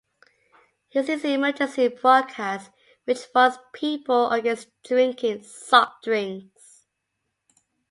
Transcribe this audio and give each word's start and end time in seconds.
He 0.89 1.03
sees 1.03 1.23
an 1.25 1.29
emergency 1.29 1.87
broadcast, 1.89 2.71
which 3.03 3.27
warns 3.35 3.59
people 3.71 4.31
against 4.31 4.71
drinking 4.81 5.43
soft 5.43 6.05
drinks. 6.05 6.87